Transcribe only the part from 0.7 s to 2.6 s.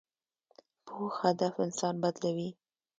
پوخ هدف انسان بدلوي